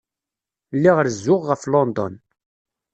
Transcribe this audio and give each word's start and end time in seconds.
Lliɣ 0.75 0.97
rezzuɣ 1.05 1.41
ɣef 1.45 1.61
London. 1.71 2.13